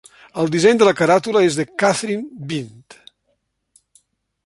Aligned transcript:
El 0.43 0.47
disseny 0.55 0.79
de 0.83 0.87
la 0.87 0.93
caràtula 1.01 1.45
és 1.49 1.59
de 1.61 1.67
Kathryn 1.83 2.27
Bint. 2.53 2.99